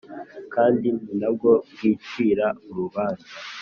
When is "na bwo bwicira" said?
1.19-2.45